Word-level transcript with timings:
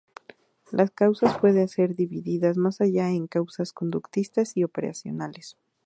Las 0.71 0.89
causas 0.89 1.37
pueden 1.37 1.67
ser 1.67 1.95
divididas 1.95 2.57
más 2.57 2.81
allá 2.81 3.11
en 3.11 3.27
causas 3.27 3.71
conductistas 3.71 4.57
y 4.57 4.63
operacionales. 4.63 5.59